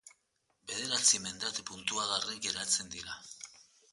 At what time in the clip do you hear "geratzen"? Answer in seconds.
2.47-2.91